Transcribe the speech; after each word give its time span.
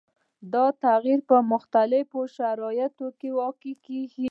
دا 0.53 0.65
تغیر 0.85 1.19
په 1.29 1.37
مختلفو 1.51 2.19
شرایطو 2.37 3.07
کې 3.19 3.29
واقع 3.39 3.73
کیږي. 3.85 4.19